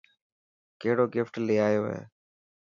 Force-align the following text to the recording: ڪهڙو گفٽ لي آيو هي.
ڪهڙو 0.81 1.05
گفٽ 1.13 1.33
لي 1.47 1.55
آيو 1.67 1.83
هي. 1.91 2.01